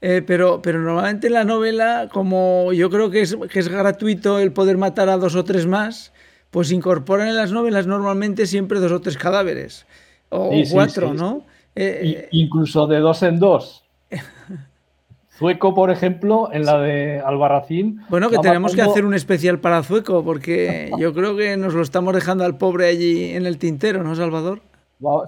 Eh, 0.00 0.22
pero, 0.26 0.62
pero 0.62 0.80
normalmente 0.80 1.26
en 1.26 1.34
la 1.34 1.44
novela, 1.44 2.08
como 2.10 2.72
yo 2.72 2.88
creo 2.88 3.10
que 3.10 3.20
es, 3.20 3.36
que 3.50 3.58
es 3.58 3.68
gratuito 3.68 4.38
el 4.38 4.52
poder 4.52 4.78
matar 4.78 5.10
a 5.10 5.18
dos 5.18 5.34
o 5.34 5.44
tres 5.44 5.66
más, 5.66 6.12
pues 6.50 6.72
incorporan 6.72 7.28
en 7.28 7.36
las 7.36 7.52
novelas 7.52 7.86
normalmente 7.86 8.46
siempre 8.46 8.80
dos 8.80 8.92
o 8.92 9.00
tres 9.00 9.18
cadáveres. 9.18 9.86
O 10.30 10.50
cuatro, 10.70 11.12
¿no? 11.12 11.44
Eh, 11.74 12.28
incluso 12.30 12.86
de 12.86 13.00
dos 13.00 13.22
en 13.22 13.38
dos. 13.38 13.84
Zueco, 15.40 15.74
por 15.74 15.90
ejemplo, 15.90 16.50
en 16.52 16.66
la 16.66 16.78
de 16.78 17.18
Albarracín. 17.18 18.02
Bueno, 18.10 18.28
que 18.28 18.36
tenemos 18.36 18.74
que 18.74 18.82
hacer 18.82 19.06
un 19.06 19.14
especial 19.14 19.58
para 19.58 19.82
Zueco, 19.82 20.22
porque 20.22 20.90
yo 20.98 21.14
creo 21.14 21.34
que 21.34 21.56
nos 21.56 21.72
lo 21.72 21.80
estamos 21.80 22.12
dejando 22.12 22.44
al 22.44 22.58
pobre 22.58 22.88
allí 22.88 23.30
en 23.32 23.46
el 23.46 23.56
tintero, 23.56 24.04
¿no, 24.04 24.14
Salvador? 24.14 24.60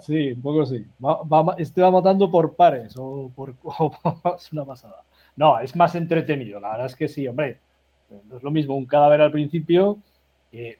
sí, 0.06 0.32
un 0.32 0.42
poco 0.42 0.66
sí. 0.66 0.84
Va, 1.02 1.56
este 1.56 1.80
va 1.80 1.90
matando 1.90 2.30
por 2.30 2.56
pares 2.56 2.92
o 2.98 3.30
por. 3.34 3.54
es 4.36 4.52
una 4.52 4.66
pasada. 4.66 5.02
No, 5.34 5.58
es 5.58 5.74
más 5.74 5.94
entretenido. 5.94 6.60
La 6.60 6.72
verdad 6.72 6.86
es 6.88 6.94
que 6.94 7.08
sí, 7.08 7.26
hombre. 7.26 7.56
No 8.28 8.36
es 8.36 8.42
lo 8.42 8.50
mismo 8.50 8.76
un 8.76 8.84
cadáver 8.84 9.22
al 9.22 9.32
principio 9.32 9.96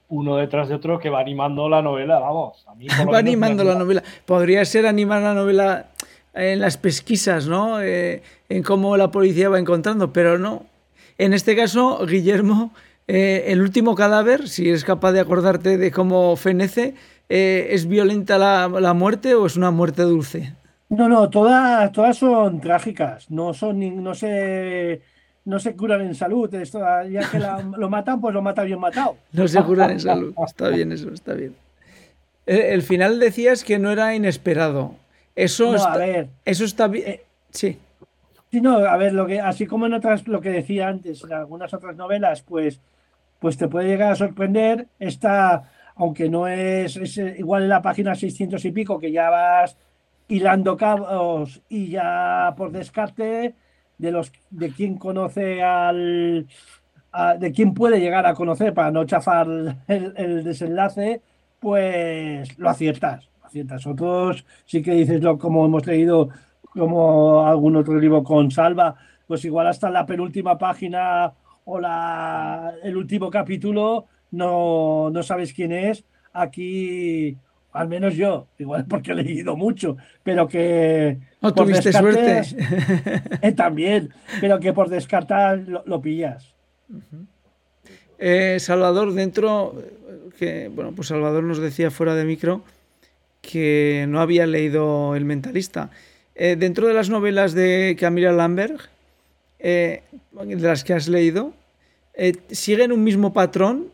uno 0.09 0.37
detrás 0.37 0.69
de 0.69 0.75
otro 0.75 0.99
que 0.99 1.09
va 1.09 1.21
animando 1.21 1.69
la 1.69 1.81
novela. 1.81 2.19
Vamos, 2.19 2.65
a 2.69 2.75
mí 2.75 2.87
va 3.13 3.19
animando 3.19 3.65
la 3.65 3.75
novela. 3.75 4.03
Podría 4.27 4.65
ser 4.65 4.87
animar 4.87 5.23
la 5.23 5.35
novela 5.35 5.87
en 6.35 6.61
las 6.61 6.77
pesquisas, 6.77 7.47
¿no? 7.47 7.81
Eh, 7.81 8.23
en 8.49 8.63
cómo 8.63 8.97
la 8.97 9.11
policía 9.11 9.49
va 9.49 9.59
encontrando, 9.59 10.13
pero 10.13 10.39
no. 10.39 10.65
En 11.19 11.33
este 11.33 11.55
caso, 11.57 12.07
Guillermo, 12.07 12.73
eh, 13.09 13.45
el 13.49 13.61
último 13.61 13.95
cadáver, 13.95 14.49
si 14.49 14.69
eres 14.69 14.85
capaz 14.85 15.13
de 15.13 15.21
acordarte 15.21 15.77
de 15.77 15.91
cómo 15.91 16.37
fenece, 16.37 16.95
eh, 17.29 17.69
¿es 17.71 17.87
violenta 17.87 18.39
la, 18.39 18.95
muerte 18.95 19.35
o 19.35 19.47
es 19.47 19.57
una 19.57 19.71
muerte 19.71 20.03
dulce? 20.03 20.55
No, 20.89 21.09
no, 21.09 21.29
todas, 21.31 21.91
todas 21.93 22.19
son 22.19 22.61
trágicas, 22.61 23.31
no 23.31 23.55
son 23.55 24.03
no 24.03 24.15
se 24.15 25.01
no 25.45 25.59
se 25.59 25.75
curan 25.75 26.03
en 26.03 26.15
salud, 26.15 26.51
ya 26.53 27.31
que 27.31 27.41
lo 27.79 27.91
matan, 27.91 28.21
pues 28.21 28.35
lo 28.35 28.43
mata 28.43 28.63
bien 28.63 28.79
matado. 28.79 29.17
No 29.33 29.49
se 29.49 29.63
curan 29.63 29.91
en 29.91 30.01
salud, 30.01 30.35
está 30.47 30.69
bien 30.69 30.93
eso, 30.93 31.11
está 31.13 31.35
bien. 31.35 31.55
El, 32.47 32.83
final 32.83 33.21
decías 33.21 33.65
que 33.65 33.79
no 33.79 33.91
era 33.91 34.15
inesperado. 34.15 34.97
Eso, 35.35 35.75
está, 35.75 36.29
eso 36.45 36.65
está 36.65 36.89
bien. 36.89 37.09
Eh, 37.09 37.25
sí. 37.51 37.79
Sí, 38.51 38.61
no, 38.61 38.77
a 38.77 38.97
ver, 38.99 39.15
lo 39.15 39.27
que, 39.27 39.41
así 39.41 39.67
como 39.67 39.87
en 39.87 39.95
otras, 39.95 40.29
lo 40.29 40.41
que 40.41 40.51
decía 40.51 40.89
antes, 40.89 41.25
en 41.25 41.33
algunas 41.33 41.73
otras 41.73 41.97
novelas, 41.97 42.43
pues, 42.43 42.81
pues 43.39 43.57
te 43.57 43.69
puede 43.69 43.89
llegar 43.89 44.13
a 44.13 44.17
sorprender. 44.17 44.89
Esta, 44.99 45.71
aunque 45.97 46.29
no 46.29 46.47
es, 46.47 46.97
eh, 46.97 47.37
igual 47.39 47.63
en 47.63 47.71
la 47.71 47.81
página 47.81 48.15
600 48.15 48.63
y 48.65 48.73
pico, 48.73 48.99
que 48.99 49.11
ya 49.11 49.31
vas 49.31 49.77
hilando 50.29 50.77
cabos 50.77 51.63
y 51.69 51.89
ya 51.89 52.55
por 52.57 52.73
descarte 52.73 53.55
de 53.99 54.11
los 54.11 54.33
de 54.51 54.71
quién 54.71 54.97
conoce 54.97 55.63
al 55.63 56.47
de 57.39 57.53
quién 57.53 57.75
puede 57.75 58.01
llegar 58.01 58.27
a 58.27 58.35
conocer 58.35 58.73
para 58.73 58.91
no 58.91 59.05
chafar 59.05 59.47
el, 59.87 60.45
desenlace, 60.45 61.21
pues 61.61 62.59
lo 62.59 62.71
aciertas, 62.71 63.29
aciertas. 63.53 63.87
Otros 63.87 64.47
sí 64.65 64.83
que 64.83 64.93
dices 64.93 65.23
lo 65.23 65.39
como 65.39 65.67
hemos 65.67 65.87
leído 65.87 66.31
como 66.71 67.47
algún 67.47 67.77
otro 67.77 67.99
libro 67.99 68.25
con 68.25 68.51
Salva, 68.51 68.97
pues 69.27 69.45
igual 69.45 69.67
hasta 69.67 69.91
la 69.91 70.07
penúltima 70.07 70.57
página 70.57 71.33
o 71.67 71.79
la, 71.79 72.73
el 72.83 72.97
último 72.97 73.31
capítulo 73.31 74.07
no, 74.31 75.11
no 75.11 75.23
sabes 75.23 75.53
quién 75.53 75.73
es, 75.73 76.05
aquí, 76.33 77.37
al 77.73 77.89
menos 77.89 78.15
yo, 78.15 78.47
igual 78.59 78.87
porque 78.89 79.13
he 79.13 79.15
leído 79.15 79.55
mucho, 79.55 79.99
pero 80.23 80.49
que... 80.49 81.19
No 81.43 81.53
tuviste 81.53 81.93
suerte. 81.93 82.43
Eh, 83.43 83.53
también, 83.53 84.11
pero 84.41 84.59
que 84.59 84.73
por 84.73 84.89
descartar 84.89 85.59
lo, 85.85 86.01
pillas. 86.01 86.55
Eh, 88.19 88.57
Salvador, 88.61 89.13
dentro, 89.13 89.75
que, 90.39 90.71
bueno, 90.75 90.93
pues 90.93 91.09
Salvador 91.09 91.45
nos 91.45 91.59
decía 91.59 91.91
fuera 91.91 92.15
de 92.15 92.25
micro 92.25 92.63
que 93.43 94.07
no 94.09 94.21
había 94.21 94.47
leído 94.47 95.15
El 95.15 95.27
Mentalista. 95.27 95.91
Eh, 96.35 96.57
dentro 96.59 96.89
de 96.89 96.95
las 96.95 97.11
novelas 97.11 97.53
de 97.53 97.95
Camila 98.01 98.33
Lamberg, 98.33 98.79
de 99.59 100.03
las 100.33 100.83
que 100.83 100.95
has 100.95 101.09
leído, 101.09 101.53
¿siguen 102.51 102.91
un 102.91 103.05
mismo 103.05 103.35
patrón 103.35 103.93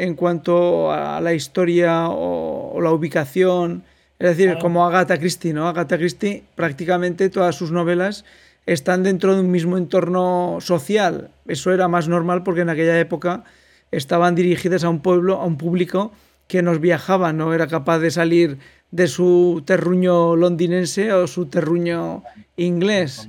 en 0.00 0.14
cuanto 0.14 0.90
a 0.90 1.20
la 1.20 1.34
historia 1.34 2.08
o, 2.08 2.80
la 2.80 2.90
ubicación. 2.90 3.84
Es 4.18 4.34
decir, 4.34 4.56
como 4.58 4.86
Agatha 4.86 5.18
Christie, 5.18 5.52
¿no? 5.52 5.68
Agatha 5.68 5.98
Christie 5.98 6.42
prácticamente 6.54 7.28
todas 7.28 7.54
sus 7.54 7.70
novelas 7.70 8.24
están 8.64 9.02
dentro 9.02 9.34
de 9.34 9.42
un 9.42 9.50
mismo 9.50 9.76
entorno 9.76 10.56
social. 10.60 11.30
Eso 11.46 11.70
era 11.70 11.86
más 11.86 12.08
normal 12.08 12.42
porque 12.42 12.62
en 12.62 12.70
aquella 12.70 12.98
época 12.98 13.44
estaban 13.90 14.34
dirigidas 14.34 14.84
a 14.84 14.88
un 14.88 15.00
pueblo, 15.00 15.38
a 15.38 15.44
un 15.44 15.58
público 15.58 16.12
que 16.48 16.62
nos 16.62 16.80
viajaba, 16.80 17.34
no 17.34 17.52
era 17.52 17.66
capaz 17.66 17.98
de 17.98 18.10
salir 18.10 18.58
de 18.90 19.06
su 19.06 19.62
terruño 19.64 20.36
londinense 20.36 21.12
o 21.12 21.26
su 21.26 21.46
terruño 21.46 22.22
inglés 22.56 23.28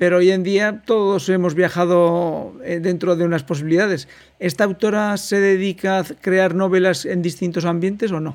pero 0.00 0.16
hoy 0.16 0.30
en 0.30 0.42
día 0.42 0.80
todos 0.86 1.28
hemos 1.28 1.54
viajado 1.54 2.54
eh, 2.64 2.80
dentro 2.80 3.16
de 3.16 3.26
unas 3.26 3.44
posibilidades. 3.44 4.08
¿Esta 4.38 4.64
autora 4.64 5.18
se 5.18 5.38
dedica 5.40 5.98
a 5.98 6.04
crear 6.04 6.54
novelas 6.54 7.04
en 7.04 7.20
distintos 7.20 7.66
ambientes 7.66 8.10
o 8.10 8.18
no? 8.18 8.34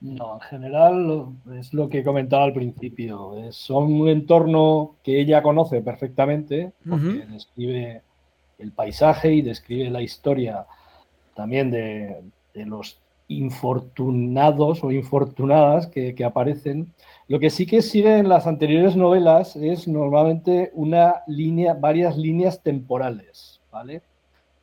No, 0.00 0.34
en 0.34 0.40
general 0.40 1.26
es 1.56 1.72
lo 1.72 1.88
que 1.88 2.02
comentaba 2.02 2.42
al 2.42 2.52
principio. 2.52 3.32
Son 3.52 3.92
un 3.92 4.08
entorno 4.08 4.96
que 5.04 5.20
ella 5.20 5.40
conoce 5.40 5.82
perfectamente, 5.82 6.72
porque 6.88 7.26
describe 7.30 8.02
el 8.58 8.72
paisaje 8.72 9.34
y 9.34 9.42
describe 9.42 9.88
la 9.88 10.02
historia 10.02 10.66
también 11.36 11.70
de, 11.70 12.24
los 12.54 12.98
infortunados 13.38 14.82
o 14.84 14.90
infortunadas 14.90 15.86
que, 15.86 16.14
que 16.14 16.24
aparecen 16.24 16.92
lo 17.32 17.40
que 17.40 17.48
sí 17.48 17.64
que 17.64 17.80
sigue 17.80 18.18
en 18.18 18.28
las 18.28 18.46
anteriores 18.46 18.94
novelas 18.94 19.56
es 19.56 19.88
normalmente 19.88 20.70
una 20.74 21.22
línea, 21.26 21.72
varias 21.72 22.14
líneas 22.14 22.62
temporales, 22.62 23.58
¿vale? 23.70 24.02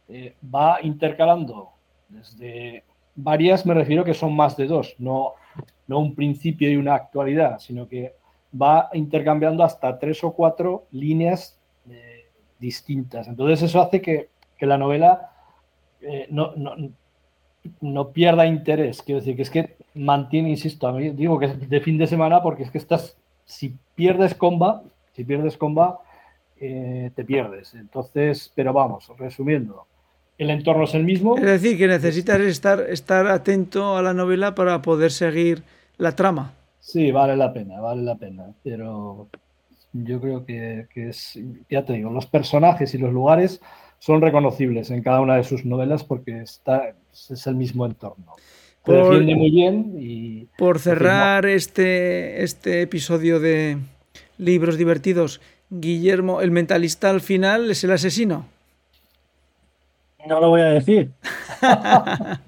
Eh, 0.08 0.36
va 0.54 0.78
intercalando 0.84 1.70
desde 2.10 2.84
varias, 3.16 3.66
me 3.66 3.74
refiero 3.74 4.04
que 4.04 4.14
son 4.14 4.36
más 4.36 4.56
de 4.56 4.68
dos, 4.68 4.96
no, 5.00 5.34
no 5.88 5.98
un 5.98 6.14
principio 6.14 6.70
y 6.70 6.76
una 6.76 6.94
actualidad, 6.94 7.58
sino 7.58 7.88
que 7.88 8.14
va 8.54 8.90
intercambiando 8.94 9.64
hasta 9.64 9.98
tres 9.98 10.24
o 10.24 10.34
cuatro 10.34 10.86
líneas 10.92 11.60
eh, 11.90 12.28
distintas. 12.60 13.28
Entonces 13.28 13.64
eso 13.64 13.82
hace 13.82 14.00
que, 14.00 14.30
la 14.60 14.78
novela 14.78 15.32
eh, 16.02 16.28
no, 16.30 16.54
no, 16.56 16.76
pierda 18.14 18.46
interés. 18.46 19.02
Quiero 19.02 19.20
decir 19.20 19.36
que 19.36 19.42
es 19.42 19.50
que 19.50 19.76
mantiene, 19.96 20.50
insisto, 20.50 20.88
a 20.88 20.94
mí 20.94 21.10
digo 21.10 21.40
que 21.40 21.46
es 21.48 21.70
de 21.70 21.82
fin 21.82 21.98
de 21.98 22.08
semana 22.08 22.42
porque 22.42 22.64
es 22.64 22.72
que 22.72 22.78
estás, 22.78 23.16
si 23.46 23.76
pierdes 23.96 24.36
comba, 24.36 24.84
si 25.14 25.24
pierdes 25.24 25.58
comba, 25.58 26.00
eh, 26.60 27.12
te 27.16 27.24
pierdes. 27.26 27.74
Entonces, 27.74 28.52
pero 28.56 28.74
vamos, 28.74 29.12
resumiendo, 29.18 29.86
el 30.38 30.50
entorno 30.50 30.86
es 30.86 30.94
el 30.94 31.04
mismo. 31.04 31.38
Es 31.38 31.44
decir, 31.44 31.78
que 31.78 31.88
necesitas 31.88 32.40
estar, 32.40 32.80
estar 32.82 33.28
atento 33.28 33.98
a 33.98 34.02
la 34.02 34.14
novela 34.14 34.56
para 34.56 34.82
poder 34.82 35.12
seguir 35.12 35.64
la 35.98 36.16
trama. 36.16 36.54
Sí, 36.80 37.12
vale 37.12 37.36
la 37.36 37.52
pena, 37.54 37.80
vale 37.82 38.02
la 38.04 38.16
pena. 38.16 38.46
Pero 38.64 39.28
yo 39.94 40.22
creo 40.22 40.46
que, 40.46 40.88
es, 40.96 41.40
ya 41.70 41.86
te 41.86 41.94
digo, 41.94 42.10
los 42.10 42.26
personajes 42.26 42.94
y 42.94 42.98
los 42.98 43.12
lugares 43.12 43.62
son 44.00 44.22
reconocibles 44.22 44.90
en 44.92 45.04
cada 45.04 45.22
una 45.22 45.36
de 45.36 45.44
sus 45.44 45.66
novelas 45.66 46.04
porque 46.04 46.42
está, 46.42 46.94
es 47.12 47.48
el 47.48 47.56
mismo 47.56 47.86
entorno. 47.86 48.34
Por, 48.84 48.96
defiende 48.96 49.36
muy 49.36 49.52
bien 49.52 49.96
y... 50.00 50.46
Por 50.58 50.80
cerrar 50.80 51.46
este, 51.46 52.44
este 52.44 52.82
episodio 52.82 53.40
de 53.40 53.78
libros 54.38 54.78
divertidos, 54.78 55.42
Guillermo, 55.70 56.42
el 56.42 56.52
mentalista 56.52 57.10
al 57.10 57.22
final 57.22 57.70
es 57.70 57.84
el 57.84 57.92
asesino. 57.92 58.46
No 60.28 60.40
lo 60.40 60.50
voy 60.50 60.62
a 60.62 60.66
decir. 60.66 61.12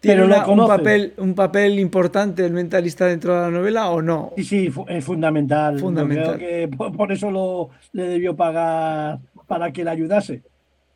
¿Tiene 0.00 0.24
un, 0.24 0.66
papel, 0.66 1.12
un 1.18 1.34
papel 1.34 1.78
importante 1.78 2.44
el 2.44 2.52
mentalista 2.52 3.06
dentro 3.06 3.36
de 3.36 3.42
la 3.42 3.50
novela 3.50 3.90
o 3.90 4.02
no? 4.02 4.32
Sí, 4.36 4.42
sí, 4.42 4.72
es 4.88 5.04
fundamental. 5.04 5.78
fundamental. 5.78 6.38
Creo 6.38 6.68
que 6.68 6.76
por, 6.76 7.12
eso 7.12 7.30
lo, 7.30 7.70
le 7.92 8.08
debió 8.08 8.34
pagar 8.34 9.20
para 9.52 9.70
que 9.70 9.84
le 9.84 9.90
ayudase. 9.90 10.40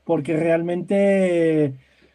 Porque 0.02 0.34
realmente 0.34 1.75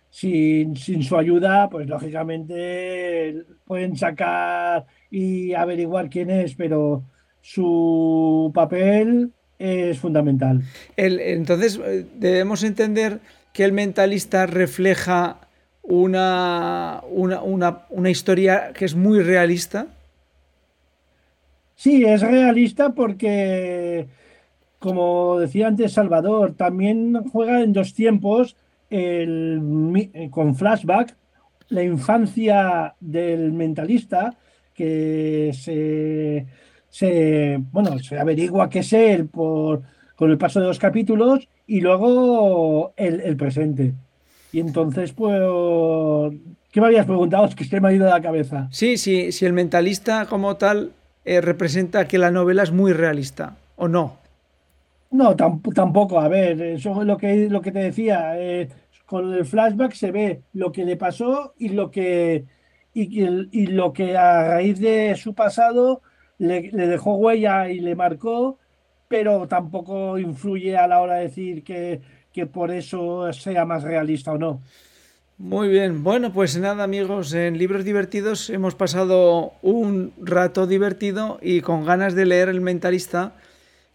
sin, 0.10 0.76
sin 0.76 1.04
su 1.04 1.16
ayuda, 1.16 1.70
pues 1.70 1.88
lógicamente 1.88 3.44
pueden 3.64 3.96
sacar 3.96 4.88
y 5.12 5.54
averiguar 5.54 6.10
quién 6.10 6.32
es, 6.32 6.56
pero 6.56 7.04
su 7.42 8.52
papel 8.56 9.30
es 9.60 10.00
fundamental. 10.00 10.64
entonces, 10.98 11.80
eh, 11.86 12.08
debemos 12.16 12.64
entender 12.64 13.20
que 13.54 13.64
el 13.64 13.72
mentalista 13.72 14.48
refleja 14.48 15.42
una, 15.84 17.04
una, 17.12 18.10
historia 18.10 18.72
que 18.74 18.86
es 18.86 18.96
muy 18.96 19.22
realista. 19.22 19.86
Sí, 21.76 22.04
es 22.04 22.22
realista 22.22 22.96
porque, 22.96 24.08
como 24.82 25.40
decía 25.40 25.68
antes 25.68 25.94
Salvador, 25.94 26.56
también 26.56 27.24
juega 27.32 27.62
en 27.62 27.72
dos 27.72 27.94
tiempos 27.94 28.58
con 28.90 30.56
flashback 30.56 31.16
la 31.70 31.84
infancia 31.84 32.96
del 33.00 33.54
mentalista 33.54 34.36
que 34.74 35.52
se 35.54 36.46
se, 36.92 37.58
bueno, 37.72 37.98
se 38.00 38.20
averigua 38.20 38.70
qué 38.70 38.80
es 38.80 38.94
él 38.94 39.28
por, 39.28 39.82
con 40.16 40.30
el 40.30 40.38
paso 40.38 40.60
de 40.60 40.68
los 40.68 40.78
capítulos 40.78 41.48
y 41.66 41.80
luego 41.80 42.94
el, 42.98 43.36
presente. 43.38 43.94
Y 44.52 44.60
entonces, 44.60 45.14
pues, 45.14 45.42
¿qué 46.72 46.82
me 46.82 46.88
habías 46.88 47.06
preguntado? 47.06 47.46
Es 47.50 47.56
que 47.56 47.64
se 47.64 47.80
me 47.80 47.88
ha 47.88 47.94
ido 47.94 48.06
de 48.06 48.12
la 48.12 48.22
cabeza. 48.22 48.68
Sí, 48.72 48.98
sí, 48.98 49.32
si 49.32 49.46
el 49.46 49.54
mentalista 49.54 50.26
como 50.26 50.58
tal 50.58 50.92
eh, 51.24 51.40
representa 51.40 52.08
que 52.08 52.18
la 52.18 52.30
novela 52.30 52.62
es 52.62 52.72
muy 52.72 52.92
realista, 52.92 53.56
¿o 53.78 53.88
no? 53.88 54.18
No, 55.12 55.36
tampoco. 55.36 56.20
A 56.20 56.28
ver, 56.28 56.62
eso 56.62 57.02
es 57.02 57.08
lo 57.08 57.18
que, 57.18 57.50
lo 57.50 57.62
que 57.62 57.72
te 57.72 57.80
decía. 57.80 58.40
Eh, 58.40 58.70
con 59.06 59.34
el 59.34 59.46
flashback 59.46 59.94
se 59.94 60.12
ve 60.12 60.44
lo 60.54 60.72
que 60.72 60.86
le 60.86 60.96
pasó 60.96 61.54
y 61.58 61.70
lo 61.70 61.92
que, 61.92 62.46
y, 62.94 63.68
lo 63.68 63.92
que 63.92 64.16
a 64.18 64.48
raíz 64.48 64.80
de 64.80 65.16
su 65.18 65.34
pasado 65.36 66.02
le, 66.38 66.72
dejó 66.72 67.16
huella 67.16 67.70
y 67.70 67.82
le 67.82 67.96
marcó, 67.96 68.58
pero 69.10 69.50
tampoco 69.50 70.18
influye 70.18 70.78
a 70.78 70.88
la 70.88 71.02
hora 71.02 71.16
de 71.16 71.24
decir 71.24 71.64
que, 71.64 72.02
que 72.32 72.46
por 72.46 72.72
eso 72.72 73.32
sea 73.34 73.66
más 73.66 73.84
realista 73.84 74.32
o 74.32 74.38
no. 74.38 74.62
Muy 75.38 75.68
bien, 75.68 76.04
bueno, 76.04 76.32
pues 76.32 76.58
nada 76.58 76.84
amigos, 76.84 77.34
en 77.34 77.58
Libros 77.58 77.84
Divertidos 77.84 78.50
hemos 78.50 78.76
pasado 78.76 79.54
un 79.62 80.14
rato 80.22 80.68
divertido 80.68 81.38
y 81.42 81.62
con 81.62 81.84
ganas 81.84 82.16
de 82.16 82.28
leer 82.28 82.48
El 82.48 82.62
Mentalista, 82.62 83.34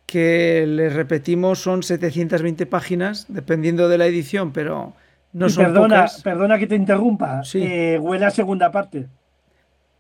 que 0.07 0.64
les 0.66 0.92
repetimos 0.92 1.59
son 1.59 1.83
720 1.83 2.64
páginas, 2.66 3.27
dependiendo 3.29 3.88
de 3.88 3.99
la 3.99 4.07
edición, 4.07 4.53
pero 4.53 4.95
no 5.33 5.49
son 5.49 5.64
perdona, 5.64 6.07
Perdona 6.23 6.59
que 6.59 6.66
te 6.66 6.77
interrumpa, 6.77 7.42
sí. 7.42 7.62
Eh, 7.62 7.99
huele 7.99 8.27
a 8.27 8.31
segunda 8.31 8.71
parte. 8.71 9.09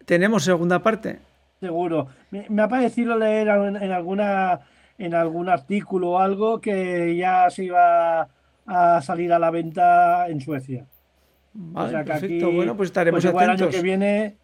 ¿Tenemos 0.04 0.44
segunda 0.44 0.82
parte? 0.82 1.18
Seguro. 1.60 2.06
Me, 2.30 2.62
ha 2.62 2.68
parecido 2.68 3.18
leer 3.18 3.48
en, 3.48 3.92
alguna 3.92 4.60
en 4.98 5.14
algún 5.14 5.48
artículo 5.48 6.12
o 6.12 6.18
algo 6.18 6.60
que 6.60 7.16
ya 7.16 7.50
se 7.50 7.64
iba 7.64 8.28
a 8.66 9.02
salir 9.02 9.32
a 9.32 9.38
la 9.38 9.50
venta 9.50 10.28
en 10.28 10.40
Suecia. 10.40 10.86
Vale, 11.52 12.04
perfecto. 12.04 12.52
bueno, 12.52 12.76
pues 12.76 12.90
estaremos 12.90 13.24
pues 13.24 13.34
atentos. 13.34 13.60
El 13.60 13.64
año 13.64 13.70
que 13.70 13.82
viene 13.82 14.36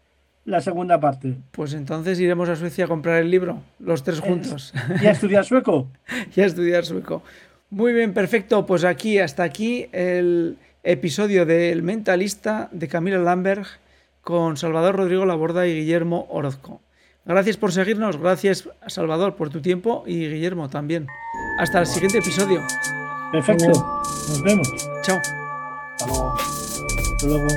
la 0.45 0.61
segunda 0.61 0.99
parte. 0.99 1.35
Pues 1.51 1.73
entonces 1.73 2.19
iremos 2.19 2.49
a 2.49 2.55
Suecia 2.55 2.85
a 2.85 2.87
comprar 2.87 3.21
el 3.21 3.31
libro, 3.31 3.61
los 3.79 4.03
tres 4.03 4.19
juntos. 4.19 4.73
¿Y 5.01 5.05
a 5.05 5.11
estudiar 5.11 5.45
sueco? 5.45 5.87
y 6.35 6.41
a 6.41 6.45
estudiar 6.45 6.85
sueco. 6.85 7.23
Muy 7.69 7.93
bien, 7.93 8.13
perfecto. 8.13 8.65
Pues 8.65 8.83
aquí, 8.83 9.19
hasta 9.19 9.43
aquí 9.43 9.87
el 9.91 10.57
episodio 10.83 11.45
del 11.45 11.81
Mentalista 11.81 12.69
de 12.71 12.87
Camila 12.87 13.17
Lamberg 13.17 13.65
con 14.21 14.57
Salvador 14.57 14.95
Rodrigo 14.95 15.25
Laborda 15.25 15.67
y 15.67 15.75
Guillermo 15.75 16.27
Orozco. 16.29 16.81
Gracias 17.25 17.55
por 17.55 17.71
seguirnos, 17.71 18.17
gracias 18.17 18.69
Salvador 18.87 19.35
por 19.35 19.49
tu 19.49 19.61
tiempo 19.61 20.03
y 20.05 20.27
Guillermo 20.27 20.69
también. 20.69 21.07
Hasta 21.57 21.79
el 21.79 21.85
siguiente 21.85 22.17
episodio. 22.17 22.61
Perfecto, 23.31 23.67
nos 23.67 24.43
vemos. 24.43 24.69
Chao. 25.03 25.19
Hasta 25.99 27.27
luego. 27.27 27.47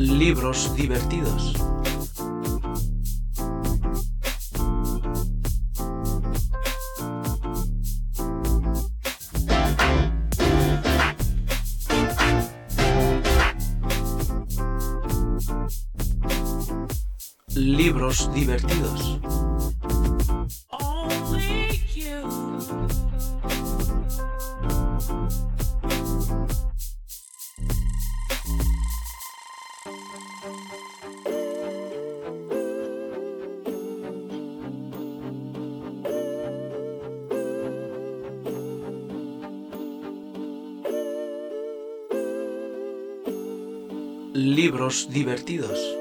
Libros 0.00 0.74
divertidos. 0.76 1.52
Libros 17.54 18.32
divertidos. 18.32 19.20
Divertidos. 44.90 45.99